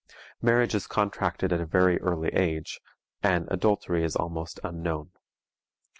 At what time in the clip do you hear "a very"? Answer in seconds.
1.61-2.01